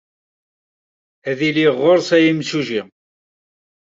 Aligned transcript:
Ad 1.29 1.39
iliɣ 1.49 1.75
ɣer-s 1.81 2.09
a 2.15 2.19
imsujji. 2.29 2.81